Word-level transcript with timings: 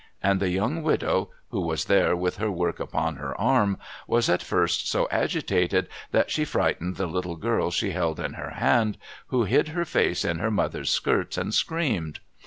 And 0.23 0.39
the 0.39 0.49
young 0.49 0.81
widow— 0.81 1.29
who 1.51 1.61
was 1.61 1.85
there 1.85 2.15
with 2.15 2.37
her 2.37 2.49
work 2.49 2.79
upon 2.79 3.17
her 3.17 3.39
arm— 3.39 3.77
was 4.17 4.29
at 4.29 4.41
first 4.41 4.89
so 4.89 5.07
agitated 5.11 5.87
that 6.09 6.31
she 6.31 6.43
frightened 6.43 6.95
the 6.95 7.05
little 7.05 7.35
girl 7.35 7.69
she 7.69 7.91
held 7.91 8.19
in 8.19 8.33
her 8.33 8.49
hand, 8.55 8.97
who 9.27 9.43
hid 9.43 9.67
her 9.67 9.85
face 9.85 10.25
in 10.25 10.39
her 10.39 10.49
mother's 10.49 10.89
skirts 10.89 11.37
and 11.37 11.53
screamed. 11.53 12.19